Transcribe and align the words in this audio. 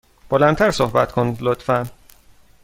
بلند 0.29 0.57
تر 0.57 0.71
صحبت 0.71 1.11
کن، 1.11 1.37
لطفا. 1.41 1.85